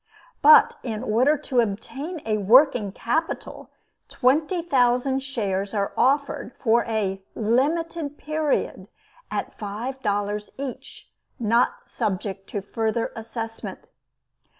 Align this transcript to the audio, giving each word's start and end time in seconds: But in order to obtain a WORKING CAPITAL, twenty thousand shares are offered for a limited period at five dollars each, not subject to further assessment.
But 0.41 0.77
in 0.81 1.03
order 1.03 1.37
to 1.37 1.59
obtain 1.59 2.23
a 2.25 2.37
WORKING 2.39 2.91
CAPITAL, 2.93 3.69
twenty 4.09 4.63
thousand 4.63 5.19
shares 5.19 5.75
are 5.75 5.93
offered 5.95 6.53
for 6.57 6.83
a 6.85 7.21
limited 7.35 8.17
period 8.17 8.87
at 9.29 9.59
five 9.59 10.01
dollars 10.01 10.49
each, 10.57 11.07
not 11.37 11.87
subject 11.87 12.47
to 12.49 12.63
further 12.63 13.11
assessment. 13.15 13.89